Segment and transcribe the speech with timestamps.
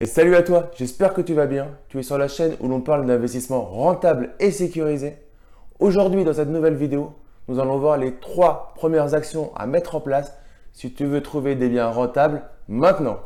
[0.00, 1.76] Et salut à toi, j'espère que tu vas bien.
[1.88, 5.16] Tu es sur la chaîne où l'on parle d'investissement rentable et sécurisé.
[5.80, 7.14] Aujourd'hui, dans cette nouvelle vidéo,
[7.48, 10.32] nous allons voir les trois premières actions à mettre en place
[10.72, 13.18] si tu veux trouver des biens rentables maintenant.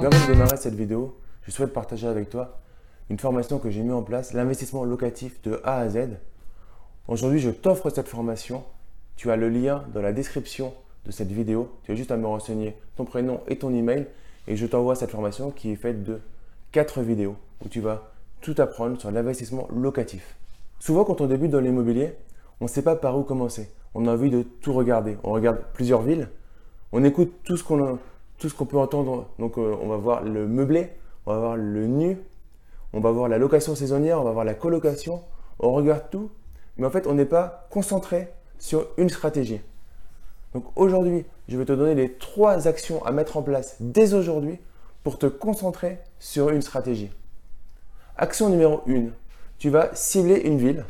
[0.00, 2.58] Avant de démarrer cette vidéo, je souhaite partager avec toi
[3.12, 6.16] une formation que j'ai mis en place, l'investissement locatif de A à Z.
[7.08, 8.64] Aujourd'hui, je t'offre cette formation.
[9.16, 10.72] Tu as le lien dans la description
[11.04, 11.70] de cette vidéo.
[11.82, 14.06] Tu as juste à me renseigner ton prénom et ton email
[14.48, 16.20] et je t'envoie cette formation qui est faite de
[16.72, 20.34] 4 vidéos où tu vas tout apprendre sur l'investissement locatif.
[20.80, 22.14] Souvent, quand on débute dans l'immobilier,
[22.62, 23.68] on ne sait pas par où commencer.
[23.92, 25.18] On a envie de tout regarder.
[25.22, 26.30] On regarde plusieurs villes,
[26.92, 27.98] on écoute tout ce qu'on
[28.56, 29.28] qu'on peut entendre.
[29.38, 30.88] Donc, euh, on va voir le meublé,
[31.26, 32.16] on va voir le nu,
[32.92, 35.22] on va voir la location saisonnière, on va voir la colocation,
[35.58, 36.30] on regarde tout,
[36.76, 39.60] mais en fait, on n'est pas concentré sur une stratégie.
[40.54, 44.58] Donc aujourd'hui, je vais te donner les trois actions à mettre en place dès aujourd'hui
[45.02, 47.10] pour te concentrer sur une stratégie.
[48.16, 49.06] Action numéro 1,
[49.58, 50.84] tu vas cibler une ville.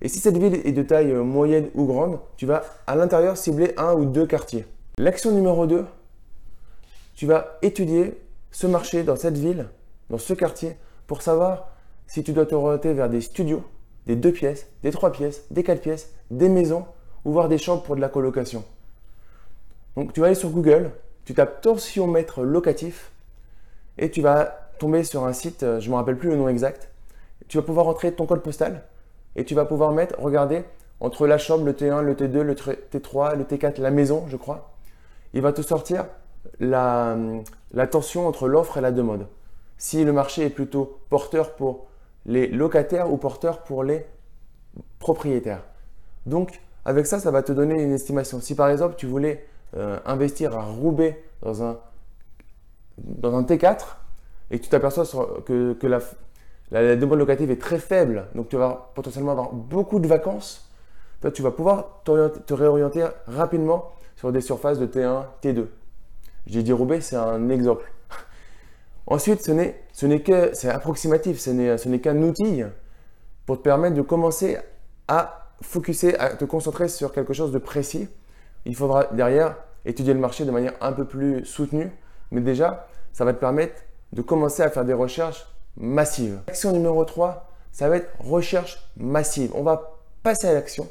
[0.00, 3.74] Et si cette ville est de taille moyenne ou grande, tu vas à l'intérieur cibler
[3.76, 4.64] un ou deux quartiers.
[4.98, 5.84] L'action numéro 2,
[7.16, 8.16] tu vas étudier
[8.52, 9.66] ce marché dans cette ville
[10.10, 11.70] dans ce quartier pour savoir
[12.06, 13.62] si tu dois te orienter vers des studios,
[14.06, 16.86] des deux pièces, des trois pièces, des quatre pièces, des maisons
[17.24, 18.64] ou voir des chambres pour de la colocation.
[19.96, 20.90] Donc tu vas aller sur Google,
[21.24, 23.12] tu tapes tensiomètre locatif
[23.98, 26.48] et tu vas tomber sur un site, euh, je ne me rappelle plus le nom
[26.48, 26.90] exact.
[27.48, 28.84] Tu vas pouvoir entrer ton code postal
[29.36, 30.64] et tu vas pouvoir mettre, regarder,
[31.00, 34.74] entre la chambre, le T1, le T2, le T3, le T4, la maison, je crois.
[35.34, 36.06] Il va te sortir
[36.60, 37.16] la
[37.90, 39.26] tension entre l'offre et la demande
[39.78, 41.86] si le marché est plutôt porteur pour
[42.26, 44.04] les locataires ou porteur pour les
[44.98, 45.64] propriétaires.
[46.26, 48.40] Donc, avec ça, ça va te donner une estimation.
[48.40, 51.78] Si par exemple, tu voulais euh, investir à Roubaix dans un,
[52.98, 53.84] dans un T4
[54.50, 55.04] et tu t'aperçois
[55.46, 56.00] que, la,
[56.70, 60.68] la, demande locative est très faible, donc tu vas potentiellement avoir beaucoup de vacances,
[61.20, 65.66] toi, tu vas pouvoir te réorienter rapidement sur des surfaces de T1, T2.
[66.46, 67.90] J'ai dit Roubaix, c'est un exemple.
[69.10, 72.62] Ensuite, ce n'est, ce n'est que, c'est approximatif, ce n'est, ce n'est qu'un outil
[73.46, 74.58] pour te permettre de commencer
[75.08, 78.06] à focuser, à te concentrer sur quelque chose de précis.
[78.66, 81.90] Il faudra derrière étudier le marché de manière un peu plus soutenue,
[82.30, 83.80] mais déjà, ça va te permettre
[84.12, 85.46] de commencer à faire des recherches
[85.78, 86.40] massives.
[86.46, 89.52] Action numéro 3, ça va être recherche massive.
[89.54, 90.86] On va passer à l'action.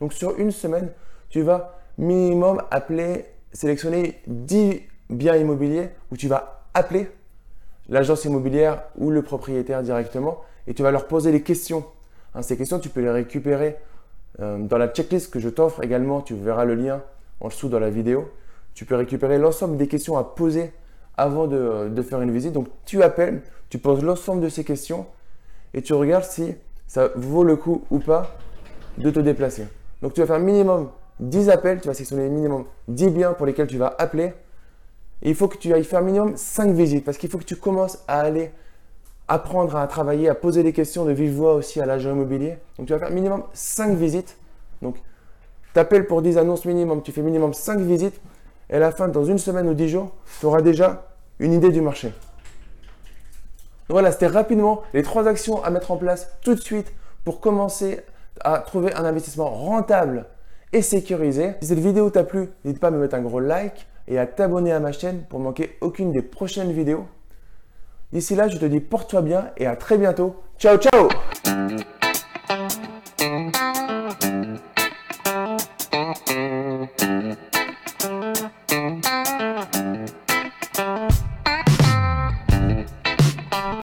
[0.00, 0.90] Donc sur une semaine,
[1.28, 7.08] tu vas minimum appeler, sélectionner 10 biens immobiliers où tu vas appeler
[7.90, 11.84] l'agence immobilière ou le propriétaire directement et tu vas leur poser les questions.
[12.34, 13.76] Hein, ces questions, tu peux les récupérer
[14.40, 16.20] euh, dans la checklist que je t'offre également.
[16.20, 17.02] Tu verras le lien
[17.40, 18.30] en dessous dans la vidéo.
[18.74, 20.72] Tu peux récupérer l'ensemble des questions à poser
[21.16, 22.52] avant de, de, faire une visite.
[22.52, 25.06] Donc tu appelles, tu poses l'ensemble de ces questions
[25.74, 26.54] et tu regardes si
[26.86, 28.36] ça vaut le coup ou pas
[28.96, 29.66] de te déplacer.
[30.02, 33.66] Donc tu vas faire minimum 10 appels, tu vas sélectionner minimum 10 biens pour lesquels
[33.66, 34.32] tu vas appeler
[35.22, 37.98] il faut que tu ailles faire minimum 5 visites parce qu'il faut que tu commences
[38.08, 38.50] à aller
[39.28, 42.58] apprendre à travailler, à poser des questions de vive voix aussi à l'agent immobilier.
[42.78, 44.36] Donc tu vas faire minimum 5 visites.
[44.82, 44.96] Donc
[45.72, 48.20] tu appelles pour 10 annonces minimum, tu fais minimum 5 visites
[48.70, 51.08] et à la fin, dans une semaine ou 10 jours, tu auras déjà
[51.38, 52.08] une idée du marché.
[52.08, 56.92] Donc voilà, c'était rapidement les trois actions à mettre en place tout de suite
[57.24, 58.00] pour commencer
[58.40, 60.26] à trouver un investissement rentable
[60.72, 61.54] et sécurisé.
[61.60, 64.26] Si cette vidéo t'a plu, n'hésite pas à me mettre un gros like et à
[64.26, 67.06] t'abonner à ma chaîne pour manquer aucune des prochaines vidéos.
[68.12, 70.36] D'ici là, je te dis porte-toi bien et à très bientôt.
[70.58, 71.08] Ciao, ciao